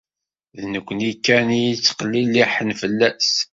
D 0.59 0.61
nekni 0.73 1.11
kan 1.25 1.47
i 1.57 1.59
yetteqliliḥen 1.65 2.69
fell-as. 2.81 3.31